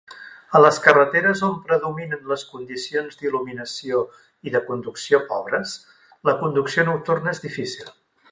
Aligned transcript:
A 0.57 0.59
les 0.61 0.77
carreteres 0.85 1.41
on 1.47 1.51
predominen 1.67 2.23
les 2.31 2.45
condicions 2.53 3.19
d'il·luminació 3.19 4.01
i 4.51 4.55
de 4.57 4.63
conducció 4.71 5.21
pobres, 5.35 5.75
la 6.31 6.37
conducció 6.43 6.89
nocturna 6.91 7.37
és 7.39 7.45
difícil. 7.49 7.95